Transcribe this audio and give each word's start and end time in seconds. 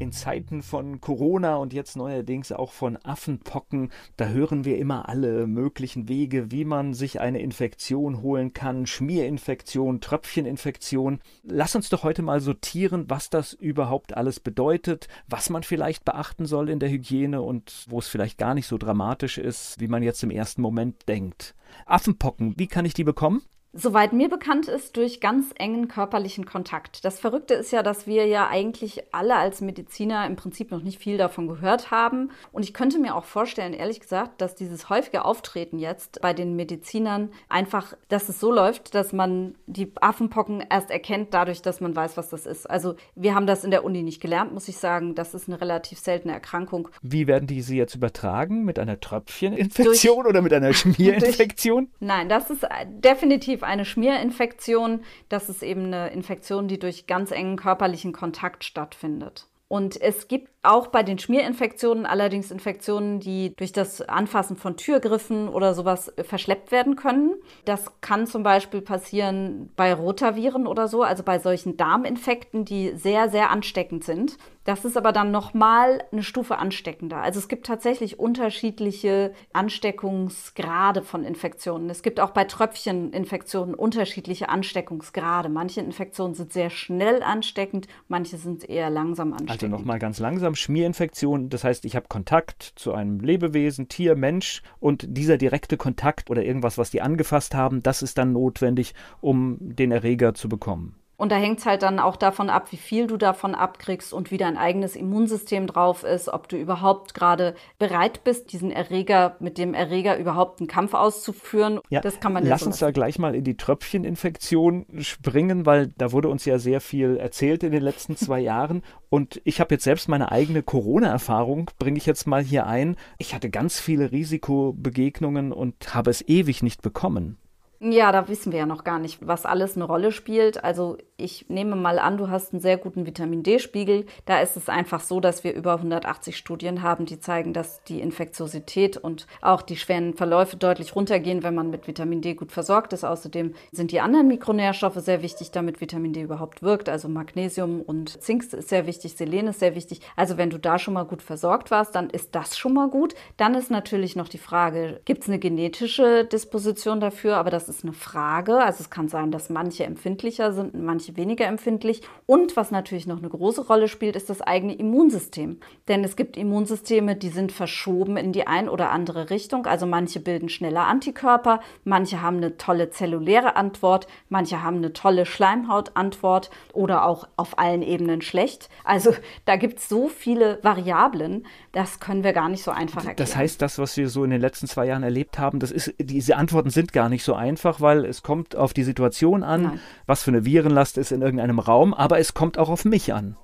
in 0.00 0.12
Zeiten 0.12 0.62
von 0.62 1.00
Corona 1.00 1.56
und 1.56 1.72
jetzt 1.72 1.96
neuerdings 1.96 2.52
auch 2.52 2.72
von 2.72 2.96
Affenpocken, 2.96 3.90
da 4.16 4.28
hören 4.28 4.64
wir 4.64 4.78
immer 4.78 5.08
alle 5.08 5.46
möglichen 5.46 6.08
Wege, 6.08 6.50
wie 6.50 6.64
man 6.64 6.94
sich 6.94 7.20
eine 7.20 7.40
Infektion 7.40 8.22
holen 8.22 8.52
kann, 8.52 8.86
Schmierinfektion, 8.86 10.00
Tröpfcheninfektion. 10.00 11.20
Lass 11.42 11.76
uns 11.76 11.90
doch 11.90 12.02
heute 12.02 12.22
mal 12.22 12.40
sortieren, 12.40 13.04
was 13.08 13.28
das 13.28 13.52
überhaupt 13.52 14.16
alles 14.16 14.40
bedeutet, 14.40 15.08
was 15.28 15.50
man 15.50 15.62
vielleicht 15.62 16.04
beachten 16.04 16.46
soll 16.46 16.70
in 16.70 16.78
der 16.78 16.90
Hygiene 16.90 17.42
und 17.42 17.84
wo 17.88 17.98
es 17.98 18.08
vielleicht 18.08 18.38
gar 18.38 18.54
nicht 18.54 18.66
so 18.66 18.78
dramatisch 18.78 19.38
ist, 19.38 19.78
wie 19.80 19.88
man 19.88 20.02
jetzt 20.02 20.22
im 20.22 20.30
ersten 20.30 20.62
Moment 20.62 21.08
denkt. 21.08 21.54
Affenpocken, 21.86 22.54
wie 22.56 22.66
kann 22.66 22.86
ich 22.86 22.94
die 22.94 23.04
bekommen? 23.04 23.42
Soweit 23.72 24.12
mir 24.12 24.28
bekannt 24.28 24.66
ist, 24.66 24.96
durch 24.96 25.20
ganz 25.20 25.50
engen 25.56 25.86
körperlichen 25.86 26.44
Kontakt. 26.44 27.04
Das 27.04 27.20
Verrückte 27.20 27.54
ist 27.54 27.70
ja, 27.70 27.84
dass 27.84 28.08
wir 28.08 28.26
ja 28.26 28.48
eigentlich 28.48 29.04
alle 29.12 29.36
als 29.36 29.60
Mediziner 29.60 30.26
im 30.26 30.34
Prinzip 30.34 30.72
noch 30.72 30.82
nicht 30.82 30.98
viel 30.98 31.18
davon 31.18 31.46
gehört 31.46 31.92
haben. 31.92 32.30
Und 32.50 32.64
ich 32.64 32.74
könnte 32.74 32.98
mir 32.98 33.14
auch 33.14 33.24
vorstellen, 33.24 33.72
ehrlich 33.72 34.00
gesagt, 34.00 34.40
dass 34.40 34.56
dieses 34.56 34.88
häufige 34.88 35.24
Auftreten 35.24 35.78
jetzt 35.78 36.20
bei 36.20 36.32
den 36.32 36.56
Medizinern 36.56 37.30
einfach, 37.48 37.94
dass 38.08 38.28
es 38.28 38.40
so 38.40 38.52
läuft, 38.52 38.96
dass 38.96 39.12
man 39.12 39.54
die 39.66 39.92
Affenpocken 40.00 40.64
erst 40.68 40.90
erkennt, 40.90 41.32
dadurch, 41.32 41.62
dass 41.62 41.80
man 41.80 41.94
weiß, 41.94 42.16
was 42.16 42.28
das 42.28 42.46
ist. 42.46 42.68
Also 42.68 42.96
wir 43.14 43.36
haben 43.36 43.46
das 43.46 43.62
in 43.62 43.70
der 43.70 43.84
Uni 43.84 44.02
nicht 44.02 44.20
gelernt, 44.20 44.52
muss 44.52 44.66
ich 44.66 44.78
sagen. 44.78 45.14
Das 45.14 45.32
ist 45.32 45.46
eine 45.46 45.60
relativ 45.60 46.00
seltene 46.00 46.34
Erkrankung. 46.34 46.88
Wie 47.02 47.28
werden 47.28 47.46
diese 47.46 47.76
jetzt 47.76 47.94
übertragen? 47.94 48.64
Mit 48.64 48.80
einer 48.80 48.98
Tröpfcheninfektion 48.98 50.16
durch, 50.16 50.26
oder 50.26 50.42
mit 50.42 50.52
einer 50.52 50.72
Schmierinfektion? 50.74 51.84
Durch, 51.86 52.00
nein, 52.00 52.28
das 52.28 52.50
ist 52.50 52.66
definitiv 52.88 53.59
definitiv 53.60 53.62
eine 53.62 53.84
Schmierinfektion. 53.84 55.00
Das 55.28 55.48
ist 55.48 55.62
eben 55.62 55.86
eine 55.86 56.10
Infektion, 56.10 56.68
die 56.68 56.78
durch 56.78 57.06
ganz 57.06 57.30
engen 57.30 57.56
körperlichen 57.56 58.12
Kontakt 58.12 58.64
stattfindet. 58.64 59.46
Und 59.68 60.00
es 60.00 60.26
gibt 60.26 60.48
auch 60.62 60.88
bei 60.88 61.02
den 61.02 61.18
Schmierinfektionen 61.18 62.04
allerdings 62.04 62.50
Infektionen, 62.50 63.18
die 63.18 63.54
durch 63.56 63.72
das 63.72 64.02
Anfassen 64.02 64.56
von 64.56 64.76
Türgriffen 64.76 65.48
oder 65.48 65.74
sowas 65.74 66.12
verschleppt 66.22 66.70
werden 66.70 66.96
können. 66.96 67.34
Das 67.64 67.90
kann 68.02 68.26
zum 68.26 68.42
Beispiel 68.42 68.82
passieren 68.82 69.70
bei 69.76 69.94
Rotaviren 69.94 70.66
oder 70.66 70.86
so, 70.86 71.02
also 71.02 71.22
bei 71.22 71.38
solchen 71.38 71.78
Darminfekten, 71.78 72.66
die 72.66 72.92
sehr, 72.94 73.30
sehr 73.30 73.50
ansteckend 73.50 74.04
sind. 74.04 74.36
Das 74.64 74.84
ist 74.84 74.98
aber 74.98 75.12
dann 75.12 75.30
nochmal 75.30 76.04
eine 76.12 76.22
Stufe 76.22 76.58
ansteckender. 76.58 77.16
Also 77.16 77.38
es 77.38 77.48
gibt 77.48 77.66
tatsächlich 77.66 78.18
unterschiedliche 78.18 79.32
Ansteckungsgrade 79.54 81.02
von 81.02 81.24
Infektionen. 81.24 81.88
Es 81.88 82.02
gibt 82.02 82.20
auch 82.20 82.30
bei 82.30 82.44
Tröpfcheninfektionen 82.44 83.74
unterschiedliche 83.74 84.50
Ansteckungsgrade. 84.50 85.48
Manche 85.48 85.80
Infektionen 85.80 86.34
sind 86.34 86.52
sehr 86.52 86.68
schnell 86.68 87.22
ansteckend, 87.22 87.88
manche 88.08 88.36
sind 88.36 88.68
eher 88.68 88.90
langsam 88.90 89.32
ansteckend. 89.32 89.62
Also 89.62 89.68
nochmal 89.68 89.98
ganz 89.98 90.18
langsam 90.18 90.49
Schmierinfektion. 90.54 91.48
Das 91.48 91.64
heißt, 91.64 91.84
ich 91.84 91.96
habe 91.96 92.08
Kontakt 92.08 92.72
zu 92.76 92.92
einem 92.92 93.20
Lebewesen, 93.20 93.88
Tier, 93.88 94.16
Mensch 94.16 94.62
und 94.78 95.04
dieser 95.08 95.38
direkte 95.38 95.76
Kontakt 95.76 96.30
oder 96.30 96.44
irgendwas, 96.44 96.78
was 96.78 96.90
die 96.90 97.02
angefasst 97.02 97.54
haben, 97.54 97.82
das 97.82 98.02
ist 98.02 98.18
dann 98.18 98.32
notwendig, 98.32 98.94
um 99.20 99.58
den 99.60 99.92
Erreger 99.92 100.34
zu 100.34 100.48
bekommen. 100.48 100.99
Und 101.20 101.30
da 101.30 101.36
hängt 101.36 101.58
es 101.58 101.66
halt 101.66 101.82
dann 101.82 101.98
auch 101.98 102.16
davon 102.16 102.48
ab, 102.48 102.72
wie 102.72 102.78
viel 102.78 103.06
du 103.06 103.18
davon 103.18 103.54
abkriegst 103.54 104.14
und 104.14 104.30
wie 104.30 104.38
dein 104.38 104.56
eigenes 104.56 104.96
Immunsystem 104.96 105.66
drauf 105.66 106.02
ist, 106.02 106.30
ob 106.30 106.48
du 106.48 106.56
überhaupt 106.56 107.12
gerade 107.12 107.54
bereit 107.78 108.24
bist, 108.24 108.54
diesen 108.54 108.70
Erreger 108.70 109.36
mit 109.38 109.58
dem 109.58 109.74
Erreger 109.74 110.16
überhaupt 110.16 110.60
einen 110.60 110.66
Kampf 110.66 110.94
auszuführen. 110.94 111.78
Ja, 111.90 112.00
das 112.00 112.20
kann 112.20 112.32
man 112.32 112.46
Lass 112.46 112.62
uns 112.62 112.78
da 112.78 112.90
gleich 112.90 113.18
mal 113.18 113.34
in 113.34 113.44
die 113.44 113.58
Tröpfcheninfektion 113.58 114.86
springen, 115.00 115.66
weil 115.66 115.88
da 115.88 116.10
wurde 116.12 116.30
uns 116.30 116.46
ja 116.46 116.58
sehr 116.58 116.80
viel 116.80 117.18
erzählt 117.18 117.64
in 117.64 117.72
den 117.72 117.82
letzten 117.82 118.16
zwei 118.16 118.40
Jahren. 118.40 118.80
Und 119.10 119.42
ich 119.44 119.60
habe 119.60 119.74
jetzt 119.74 119.84
selbst 119.84 120.08
meine 120.08 120.32
eigene 120.32 120.62
Corona-Erfahrung, 120.62 121.70
bringe 121.78 121.98
ich 121.98 122.06
jetzt 122.06 122.26
mal 122.26 122.42
hier 122.42 122.66
ein. 122.66 122.96
Ich 123.18 123.34
hatte 123.34 123.50
ganz 123.50 123.78
viele 123.78 124.10
Risikobegegnungen 124.10 125.52
und 125.52 125.94
habe 125.94 126.08
es 126.08 126.26
ewig 126.26 126.62
nicht 126.62 126.80
bekommen. 126.80 127.36
Ja, 127.82 128.12
da 128.12 128.28
wissen 128.28 128.52
wir 128.52 128.58
ja 128.58 128.66
noch 128.66 128.84
gar 128.84 128.98
nicht, 128.98 129.26
was 129.26 129.46
alles 129.46 129.74
eine 129.74 129.84
Rolle 129.84 130.12
spielt. 130.12 130.62
Also 130.62 130.98
ich 131.20 131.48
nehme 131.48 131.76
mal 131.76 131.98
an, 131.98 132.16
du 132.16 132.28
hast 132.28 132.52
einen 132.52 132.60
sehr 132.60 132.78
guten 132.78 133.06
Vitamin 133.06 133.42
D-Spiegel. 133.42 134.06
Da 134.26 134.40
ist 134.40 134.56
es 134.56 134.68
einfach 134.68 135.00
so, 135.00 135.20
dass 135.20 135.44
wir 135.44 135.54
über 135.54 135.74
180 135.74 136.36
Studien 136.36 136.82
haben, 136.82 137.06
die 137.06 137.20
zeigen, 137.20 137.52
dass 137.52 137.82
die 137.84 138.00
Infektiosität 138.00 138.96
und 138.96 139.26
auch 139.40 139.62
die 139.62 139.76
schweren 139.76 140.14
Verläufe 140.14 140.56
deutlich 140.56 140.96
runtergehen, 140.96 141.42
wenn 141.42 141.54
man 141.54 141.70
mit 141.70 141.86
Vitamin 141.86 142.22
D 142.22 142.34
gut 142.34 142.52
versorgt 142.52 142.92
ist. 142.92 143.04
Außerdem 143.04 143.54
sind 143.72 143.92
die 143.92 144.00
anderen 144.00 144.28
Mikronährstoffe 144.28 144.96
sehr 144.96 145.22
wichtig, 145.22 145.50
damit 145.50 145.80
Vitamin 145.80 146.12
D 146.12 146.22
überhaupt 146.22 146.62
wirkt. 146.62 146.88
Also 146.88 147.08
Magnesium 147.08 147.80
und 147.80 148.22
Zink 148.22 148.52
ist 148.52 148.68
sehr 148.68 148.86
wichtig, 148.86 149.14
Selen 149.16 149.48
ist 149.48 149.60
sehr 149.60 149.74
wichtig. 149.74 150.00
Also 150.16 150.36
wenn 150.36 150.50
du 150.50 150.58
da 150.58 150.78
schon 150.78 150.94
mal 150.94 151.04
gut 151.04 151.22
versorgt 151.22 151.70
warst, 151.70 151.94
dann 151.94 152.10
ist 152.10 152.34
das 152.34 152.56
schon 152.56 152.74
mal 152.74 152.88
gut. 152.88 153.14
Dann 153.36 153.54
ist 153.54 153.70
natürlich 153.70 154.16
noch 154.16 154.28
die 154.28 154.38
Frage, 154.38 155.00
gibt 155.04 155.22
es 155.22 155.28
eine 155.28 155.38
genetische 155.38 156.24
Disposition 156.24 157.00
dafür? 157.00 157.36
Aber 157.36 157.50
das 157.50 157.68
ist 157.68 157.84
eine 157.84 157.92
Frage. 157.92 158.58
Also 158.58 158.82
es 158.82 158.90
kann 158.90 159.08
sein, 159.08 159.30
dass 159.30 159.50
manche 159.50 159.84
empfindlicher 159.84 160.52
sind 160.52 160.74
und 160.74 160.84
manche 161.10 161.16
weniger 161.16 161.46
empfindlich. 161.46 162.02
Und 162.26 162.56
was 162.56 162.70
natürlich 162.70 163.06
noch 163.06 163.18
eine 163.18 163.28
große 163.28 163.66
Rolle 163.66 163.88
spielt, 163.88 164.16
ist 164.16 164.30
das 164.30 164.40
eigene 164.40 164.74
Immunsystem. 164.74 165.58
Denn 165.88 166.04
es 166.04 166.16
gibt 166.16 166.36
Immunsysteme, 166.36 167.16
die 167.16 167.28
sind 167.28 167.52
verschoben 167.52 168.16
in 168.16 168.32
die 168.32 168.46
ein 168.46 168.68
oder 168.68 168.90
andere 168.90 169.30
Richtung. 169.30 169.66
Also 169.66 169.86
manche 169.86 170.20
bilden 170.20 170.48
schneller 170.48 170.86
Antikörper, 170.86 171.60
manche 171.84 172.22
haben 172.22 172.38
eine 172.38 172.56
tolle 172.56 172.90
zelluläre 172.90 173.56
Antwort, 173.56 174.06
manche 174.28 174.62
haben 174.62 174.76
eine 174.76 174.92
tolle 174.92 175.26
Schleimhautantwort 175.26 176.50
oder 176.72 177.04
auch 177.04 177.28
auf 177.36 177.58
allen 177.58 177.82
Ebenen 177.82 178.22
schlecht. 178.22 178.68
Also 178.84 179.12
da 179.44 179.56
gibt 179.56 179.78
es 179.78 179.88
so 179.88 180.08
viele 180.08 180.58
Variablen, 180.62 181.46
das 181.72 182.00
können 182.00 182.24
wir 182.24 182.32
gar 182.32 182.48
nicht 182.48 182.62
so 182.62 182.70
einfach 182.70 183.04
erklären. 183.04 183.16
Das 183.16 183.36
heißt, 183.36 183.62
das, 183.62 183.78
was 183.78 183.96
wir 183.96 184.08
so 184.08 184.24
in 184.24 184.30
den 184.30 184.40
letzten 184.40 184.66
zwei 184.66 184.86
Jahren 184.86 185.02
erlebt 185.02 185.38
haben, 185.38 185.60
das 185.60 185.70
ist, 185.70 185.94
diese 185.98 186.36
Antworten 186.36 186.70
sind 186.70 186.92
gar 186.92 187.08
nicht 187.08 187.24
so 187.24 187.34
einfach 187.34 187.80
weil 187.80 188.04
es 188.04 188.22
kommt 188.22 188.56
auf 188.56 188.72
die 188.72 188.82
Situation 188.82 189.42
an, 189.42 189.62
Nein. 189.62 189.80
was 190.06 190.22
für 190.22 190.30
eine 190.30 190.44
Virenlast 190.44 190.98
ist 191.00 191.10
in 191.10 191.22
irgendeinem 191.22 191.58
Raum, 191.58 191.94
aber 191.94 192.18
es 192.18 192.34
kommt 192.34 192.58
auch 192.58 192.68
auf 192.68 192.84
mich 192.84 193.12
an. 193.12 193.36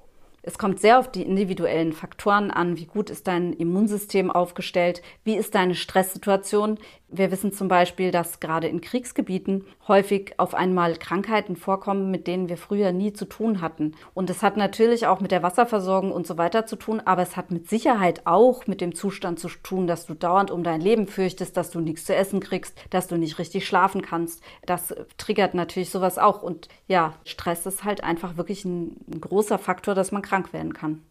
Es 0.48 0.58
kommt 0.58 0.78
sehr 0.78 1.00
auf 1.00 1.10
die 1.10 1.24
individuellen 1.24 1.92
Faktoren 1.92 2.52
an. 2.52 2.76
Wie 2.76 2.86
gut 2.86 3.10
ist 3.10 3.26
dein 3.26 3.52
Immunsystem 3.52 4.30
aufgestellt? 4.30 5.02
Wie 5.24 5.34
ist 5.34 5.56
deine 5.56 5.74
Stresssituation? 5.74 6.78
Wir 7.08 7.30
wissen 7.30 7.52
zum 7.52 7.68
Beispiel, 7.68 8.10
dass 8.10 8.40
gerade 8.40 8.66
in 8.66 8.80
Kriegsgebieten 8.80 9.64
häufig 9.86 10.34
auf 10.38 10.54
einmal 10.54 10.96
Krankheiten 10.96 11.54
vorkommen, 11.54 12.10
mit 12.10 12.26
denen 12.26 12.48
wir 12.48 12.56
früher 12.56 12.90
nie 12.90 13.12
zu 13.12 13.26
tun 13.26 13.60
hatten. 13.60 13.94
Und 14.12 14.28
es 14.28 14.42
hat 14.42 14.56
natürlich 14.56 15.06
auch 15.06 15.20
mit 15.20 15.30
der 15.30 15.44
Wasserversorgung 15.44 16.10
und 16.10 16.26
so 16.26 16.36
weiter 16.36 16.66
zu 16.66 16.74
tun, 16.74 17.00
aber 17.04 17.22
es 17.22 17.36
hat 17.36 17.52
mit 17.52 17.68
Sicherheit 17.68 18.22
auch 18.26 18.66
mit 18.66 18.80
dem 18.80 18.92
Zustand 18.92 19.38
zu 19.38 19.48
tun, 19.48 19.86
dass 19.86 20.06
du 20.06 20.14
dauernd 20.14 20.50
um 20.50 20.64
dein 20.64 20.80
Leben 20.80 21.06
fürchtest, 21.06 21.56
dass 21.56 21.70
du 21.70 21.78
nichts 21.78 22.06
zu 22.06 22.14
essen 22.14 22.40
kriegst, 22.40 22.76
dass 22.90 23.06
du 23.06 23.16
nicht 23.16 23.38
richtig 23.38 23.68
schlafen 23.68 24.02
kannst. 24.02 24.42
Das 24.66 24.92
triggert 25.16 25.54
natürlich 25.54 25.90
sowas 25.90 26.18
auch. 26.18 26.42
Und 26.42 26.66
ja, 26.88 27.14
Stress 27.24 27.66
ist 27.66 27.84
halt 27.84 28.02
einfach 28.02 28.36
wirklich 28.36 28.64
ein, 28.64 28.96
großer 29.20 29.58
Faktor, 29.58 29.94
dass 29.94 30.10
man 30.10 30.22
krank 30.22 30.52
werden 30.52 30.74
kann. 30.74 31.02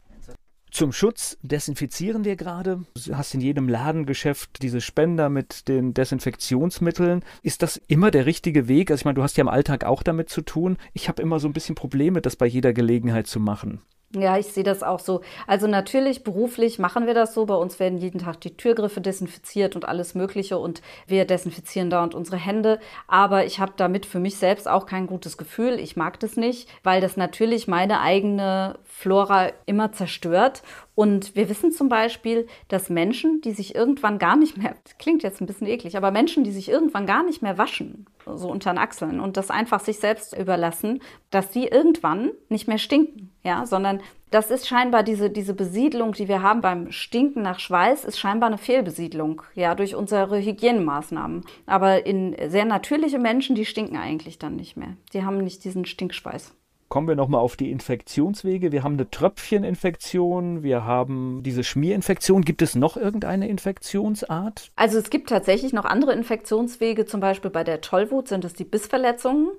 Zum 0.75 0.91
Schutz 0.91 1.37
desinfizieren 1.41 2.25
wir 2.25 2.35
gerade. 2.35 2.83
Du 2.95 3.17
hast 3.17 3.33
in 3.33 3.39
jedem 3.39 3.69
Ladengeschäft 3.69 4.61
diese 4.61 4.81
Spender 4.81 5.29
mit 5.29 5.69
den 5.69 5.93
Desinfektionsmitteln. 5.93 7.23
Ist 7.41 7.61
das 7.61 7.77
immer 7.87 8.11
der 8.11 8.25
richtige 8.25 8.67
Weg? 8.67 8.91
Also 8.91 8.99
ich 8.99 9.05
meine, 9.05 9.15
du 9.15 9.23
hast 9.23 9.37
ja 9.37 9.43
im 9.43 9.47
Alltag 9.47 9.85
auch 9.85 10.03
damit 10.03 10.27
zu 10.27 10.41
tun. 10.41 10.75
Ich 10.91 11.07
habe 11.07 11.21
immer 11.21 11.39
so 11.39 11.47
ein 11.47 11.53
bisschen 11.53 11.75
Probleme, 11.75 12.21
das 12.21 12.35
bei 12.35 12.45
jeder 12.45 12.73
Gelegenheit 12.73 13.25
zu 13.25 13.39
machen. 13.39 13.83
Ja, 14.13 14.37
ich 14.37 14.47
sehe 14.47 14.63
das 14.63 14.81
auch 14.83 14.99
so. 14.99 15.21
Also 15.45 15.67
natürlich 15.67 16.23
beruflich 16.23 16.79
machen 16.79 17.05
wir 17.05 17.13
das 17.13 17.33
so. 17.33 17.45
Bei 17.45 17.55
uns 17.55 17.79
werden 17.79 17.97
jeden 17.97 18.19
Tag 18.19 18.39
die 18.39 18.55
Türgriffe 18.55 19.01
desinfiziert 19.01 19.75
und 19.75 19.85
alles 19.85 20.15
Mögliche 20.15 20.57
und 20.57 20.81
wir 21.07 21.25
desinfizieren 21.25 21.89
dauernd 21.89 22.15
unsere 22.15 22.37
Hände. 22.37 22.79
Aber 23.07 23.45
ich 23.45 23.59
habe 23.59 23.73
damit 23.75 24.05
für 24.05 24.19
mich 24.19 24.37
selbst 24.37 24.67
auch 24.69 24.85
kein 24.85 25.07
gutes 25.07 25.37
Gefühl. 25.37 25.79
Ich 25.79 25.97
mag 25.97 26.19
das 26.19 26.37
nicht, 26.37 26.69
weil 26.83 27.01
das 27.01 27.17
natürlich 27.17 27.67
meine 27.67 27.99
eigene 27.99 28.77
Flora 28.83 29.49
immer 29.65 29.91
zerstört. 29.91 30.61
Und 30.95 31.35
wir 31.35 31.49
wissen 31.49 31.71
zum 31.71 31.89
Beispiel, 31.89 32.47
dass 32.69 32.89
Menschen, 32.89 33.41
die 33.41 33.51
sich 33.51 33.75
irgendwann 33.75 34.17
gar 34.17 34.37
nicht 34.37 34.57
mehr, 34.57 34.75
klingt 34.97 35.23
jetzt 35.23 35.41
ein 35.41 35.45
bisschen 35.45 35.67
eklig, 35.67 35.97
aber 35.97 36.11
Menschen, 36.11 36.43
die 36.43 36.51
sich 36.51 36.69
irgendwann 36.69 37.05
gar 37.05 37.23
nicht 37.23 37.41
mehr 37.41 37.57
waschen, 37.57 38.07
so 38.25 38.49
unter 38.49 38.71
den 38.71 38.79
Achseln 38.79 39.19
und 39.19 39.37
das 39.37 39.51
einfach 39.51 39.81
sich 39.81 39.99
selbst 39.99 40.35
überlassen, 40.35 41.01
dass 41.29 41.51
die 41.51 41.67
irgendwann 41.67 42.31
nicht 42.49 42.67
mehr 42.67 42.77
stinken, 42.77 43.31
ja, 43.43 43.65
sondern 43.65 44.01
das 44.31 44.51
ist 44.51 44.67
scheinbar 44.67 45.03
diese, 45.03 45.29
diese 45.29 45.53
Besiedlung, 45.53 46.13
die 46.13 46.27
wir 46.27 46.41
haben 46.41 46.61
beim 46.61 46.91
Stinken 46.91 47.41
nach 47.41 47.59
Schweiß, 47.59 48.03
ist 48.03 48.19
scheinbar 48.19 48.47
eine 48.47 48.57
Fehlbesiedlung, 48.57 49.41
ja, 49.53 49.75
durch 49.75 49.95
unsere 49.95 50.41
Hygienemaßnahmen. 50.41 51.45
Aber 51.65 52.05
in 52.05 52.35
sehr 52.49 52.65
natürliche 52.65 53.19
Menschen, 53.19 53.55
die 53.55 53.65
stinken 53.65 53.95
eigentlich 53.95 54.39
dann 54.39 54.55
nicht 54.55 54.75
mehr. 54.75 54.97
Die 55.13 55.23
haben 55.23 55.37
nicht 55.37 55.63
diesen 55.63 55.85
Stinkschweiß. 55.85 56.53
Kommen 56.95 57.09
wir 57.09 57.17
nochmal 57.17 57.41
auf 57.41 57.57
die 57.57 57.71
Infektionswege. 57.71 58.71
Wir 58.71 58.81
haben 58.81 58.93
eine 58.93 59.09
Tröpfcheninfektion, 59.09 60.63
wir 60.63 60.85
haben 60.85 61.43
diese 61.43 61.65
Schmierinfektion. 61.65 62.41
Gibt 62.41 62.61
es 62.61 62.73
noch 62.73 62.95
irgendeine 62.95 63.49
Infektionsart? 63.49 64.71
Also 64.77 64.99
es 64.99 65.09
gibt 65.09 65.27
tatsächlich 65.27 65.73
noch 65.73 65.83
andere 65.83 66.13
Infektionswege. 66.13 67.05
Zum 67.05 67.19
Beispiel 67.19 67.51
bei 67.51 67.65
der 67.65 67.81
Tollwut 67.81 68.29
sind 68.29 68.45
es 68.45 68.53
die 68.53 68.63
Bissverletzungen 68.63 69.49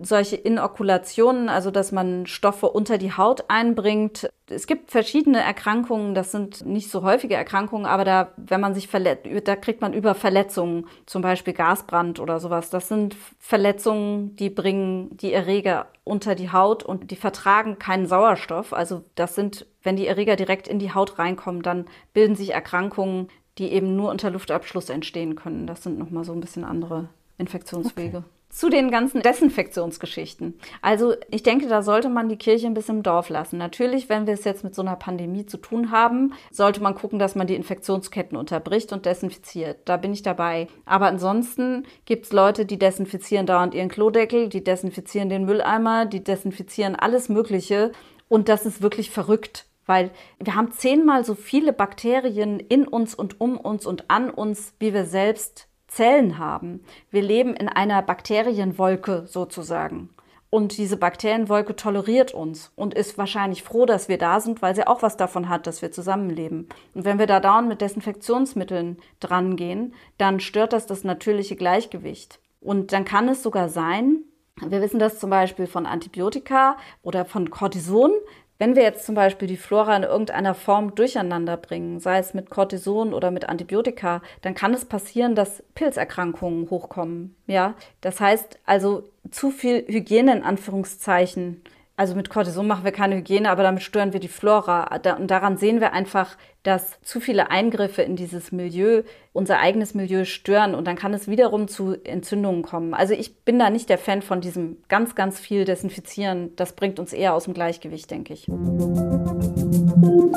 solche 0.00 0.36
Inokulationen, 0.36 1.48
also 1.48 1.70
dass 1.70 1.92
man 1.92 2.26
Stoffe 2.26 2.68
unter 2.68 2.98
die 2.98 3.12
Haut 3.12 3.44
einbringt. 3.48 4.28
Es 4.48 4.66
gibt 4.66 4.90
verschiedene 4.90 5.40
Erkrankungen, 5.40 6.14
das 6.14 6.32
sind 6.32 6.64
nicht 6.64 6.90
so 6.90 7.02
häufige 7.02 7.34
Erkrankungen, 7.34 7.86
aber 7.86 8.04
da, 8.04 8.32
wenn 8.36 8.60
man 8.60 8.74
sich 8.74 8.88
verletzt, 8.88 9.26
da 9.44 9.56
kriegt 9.56 9.80
man 9.80 9.92
über 9.92 10.14
Verletzungen, 10.14 10.86
zum 11.06 11.22
Beispiel 11.22 11.52
Gasbrand 11.52 12.20
oder 12.20 12.40
sowas. 12.40 12.70
Das 12.70 12.88
sind 12.88 13.16
Verletzungen, 13.38 14.36
die 14.36 14.50
bringen 14.50 15.16
die 15.16 15.32
Erreger 15.32 15.86
unter 16.04 16.34
die 16.34 16.52
Haut 16.52 16.82
und 16.82 17.10
die 17.10 17.16
vertragen 17.16 17.78
keinen 17.78 18.06
Sauerstoff. 18.06 18.72
Also 18.72 19.02
das 19.14 19.34
sind, 19.34 19.66
wenn 19.82 19.96
die 19.96 20.06
Erreger 20.06 20.36
direkt 20.36 20.68
in 20.68 20.78
die 20.78 20.94
Haut 20.94 21.18
reinkommen, 21.18 21.62
dann 21.62 21.86
bilden 22.14 22.36
sich 22.36 22.54
Erkrankungen, 22.54 23.28
die 23.58 23.72
eben 23.72 23.96
nur 23.96 24.10
unter 24.10 24.30
Luftabschluss 24.30 24.88
entstehen 24.88 25.34
können. 25.34 25.66
Das 25.66 25.82
sind 25.82 25.98
nochmal 25.98 26.24
so 26.24 26.32
ein 26.32 26.40
bisschen 26.40 26.64
andere 26.64 27.08
Infektionswege. 27.36 28.18
Okay 28.18 28.37
zu 28.48 28.70
den 28.70 28.90
ganzen 28.90 29.20
Desinfektionsgeschichten. 29.20 30.58
Also 30.80 31.14
ich 31.30 31.42
denke, 31.42 31.68
da 31.68 31.82
sollte 31.82 32.08
man 32.08 32.28
die 32.28 32.38
Kirche 32.38 32.66
ein 32.66 32.74
bisschen 32.74 32.98
im 32.98 33.02
Dorf 33.02 33.28
lassen. 33.28 33.58
Natürlich, 33.58 34.08
wenn 34.08 34.26
wir 34.26 34.34
es 34.34 34.44
jetzt 34.44 34.64
mit 34.64 34.74
so 34.74 34.82
einer 34.82 34.96
Pandemie 34.96 35.46
zu 35.46 35.58
tun 35.58 35.90
haben, 35.90 36.32
sollte 36.50 36.82
man 36.82 36.94
gucken, 36.94 37.18
dass 37.18 37.34
man 37.34 37.46
die 37.46 37.54
Infektionsketten 37.54 38.36
unterbricht 38.36 38.92
und 38.92 39.06
desinfiziert. 39.06 39.80
Da 39.84 39.96
bin 39.96 40.12
ich 40.12 40.22
dabei. 40.22 40.68
Aber 40.86 41.06
ansonsten 41.06 41.84
gibt 42.06 42.26
es 42.26 42.32
Leute, 42.32 42.64
die 42.64 42.78
desinfizieren 42.78 43.46
dauernd 43.46 43.74
ihren 43.74 43.90
Klodeckel, 43.90 44.48
die 44.48 44.64
desinfizieren 44.64 45.28
den 45.28 45.44
Mülleimer, 45.44 46.06
die 46.06 46.24
desinfizieren 46.24 46.96
alles 46.96 47.28
Mögliche. 47.28 47.92
Und 48.28 48.48
das 48.48 48.66
ist 48.66 48.82
wirklich 48.82 49.10
verrückt 49.10 49.66
weil 49.88 50.10
wir 50.38 50.54
haben 50.54 50.70
zehnmal 50.70 51.24
so 51.24 51.34
viele 51.34 51.72
Bakterien 51.72 52.60
in 52.60 52.86
uns 52.86 53.14
und 53.14 53.40
um 53.40 53.56
uns 53.56 53.86
und 53.86 54.10
an 54.10 54.28
uns, 54.28 54.74
wie 54.78 54.92
wir 54.92 55.06
selbst 55.06 55.66
Zellen 55.88 56.38
haben. 56.38 56.84
Wir 57.10 57.22
leben 57.22 57.54
in 57.54 57.68
einer 57.68 58.02
Bakterienwolke 58.02 59.24
sozusagen. 59.26 60.10
Und 60.50 60.78
diese 60.78 60.96
Bakterienwolke 60.96 61.76
toleriert 61.76 62.32
uns 62.32 62.72
und 62.74 62.94
ist 62.94 63.18
wahrscheinlich 63.18 63.62
froh, 63.62 63.84
dass 63.84 64.08
wir 64.08 64.16
da 64.16 64.40
sind, 64.40 64.62
weil 64.62 64.74
sie 64.74 64.86
auch 64.86 65.02
was 65.02 65.18
davon 65.18 65.48
hat, 65.50 65.66
dass 65.66 65.82
wir 65.82 65.92
zusammenleben. 65.92 66.68
Und 66.94 67.04
wenn 67.04 67.18
wir 67.18 67.26
da 67.26 67.38
dauernd 67.38 67.68
mit 67.68 67.82
Desinfektionsmitteln 67.82 68.98
drangehen, 69.20 69.94
dann 70.16 70.40
stört 70.40 70.72
das 70.72 70.86
das 70.86 71.04
natürliche 71.04 71.56
Gleichgewicht. 71.56 72.40
Und 72.60 72.92
dann 72.92 73.04
kann 73.04 73.28
es 73.28 73.42
sogar 73.42 73.68
sein, 73.68 74.24
wir 74.66 74.80
wissen 74.80 74.98
das 74.98 75.20
zum 75.20 75.30
Beispiel 75.30 75.66
von 75.66 75.86
Antibiotika 75.86 76.76
oder 77.02 77.24
von 77.24 77.50
Cortison, 77.50 78.12
wenn 78.58 78.74
wir 78.74 78.82
jetzt 78.82 79.06
zum 79.06 79.14
Beispiel 79.14 79.46
die 79.46 79.56
Flora 79.56 79.96
in 79.96 80.02
irgendeiner 80.02 80.54
Form 80.54 80.94
durcheinander 80.94 81.56
bringen, 81.56 82.00
sei 82.00 82.18
es 82.18 82.34
mit 82.34 82.50
Cortison 82.50 83.14
oder 83.14 83.30
mit 83.30 83.48
Antibiotika, 83.48 84.20
dann 84.42 84.54
kann 84.54 84.74
es 84.74 84.84
passieren, 84.84 85.34
dass 85.36 85.62
Pilzerkrankungen 85.74 86.68
hochkommen. 86.68 87.36
Ja, 87.46 87.74
das 88.00 88.20
heißt 88.20 88.58
also 88.66 89.04
zu 89.30 89.50
viel 89.50 89.84
Hygiene 89.86 90.36
in 90.36 90.42
Anführungszeichen 90.42 91.62
also 91.98 92.14
mit 92.14 92.30
Cortison 92.30 92.66
machen 92.68 92.84
wir 92.84 92.92
keine 92.92 93.16
Hygiene, 93.16 93.50
aber 93.50 93.64
damit 93.64 93.82
stören 93.82 94.12
wir 94.12 94.20
die 94.20 94.28
Flora. 94.28 94.96
Und 95.18 95.32
daran 95.32 95.56
sehen 95.56 95.80
wir 95.80 95.92
einfach, 95.92 96.36
dass 96.62 97.00
zu 97.02 97.18
viele 97.18 97.50
Eingriffe 97.50 98.02
in 98.02 98.14
dieses 98.14 98.52
Milieu 98.52 99.02
unser 99.32 99.58
eigenes 99.58 99.94
Milieu 99.94 100.24
stören 100.24 100.76
und 100.76 100.86
dann 100.86 100.94
kann 100.94 101.12
es 101.12 101.26
wiederum 101.26 101.66
zu 101.66 101.96
Entzündungen 102.04 102.62
kommen. 102.62 102.94
Also 102.94 103.14
ich 103.14 103.40
bin 103.44 103.58
da 103.58 103.68
nicht 103.68 103.88
der 103.88 103.98
Fan 103.98 104.22
von 104.22 104.40
diesem 104.40 104.76
ganz, 104.86 105.16
ganz 105.16 105.40
viel 105.40 105.64
Desinfizieren. 105.64 106.54
Das 106.54 106.74
bringt 106.74 107.00
uns 107.00 107.12
eher 107.12 107.34
aus 107.34 107.46
dem 107.46 107.54
Gleichgewicht, 107.54 108.08
denke 108.12 108.32
ich. 108.32 108.46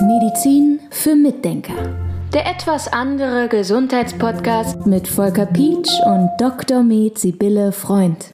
Medizin 0.01 0.79
für 0.89 1.15
Mitdenker. 1.15 1.75
Der 2.33 2.49
etwas 2.49 2.91
andere 2.91 3.47
Gesundheitspodcast 3.49 4.87
mit 4.87 5.07
Volker 5.07 5.45
Pietsch 5.45 5.91
und 6.07 6.31
Dr. 6.39 6.81
Med 6.81 7.19
Sibylle 7.19 7.71
Freund. 7.71 8.33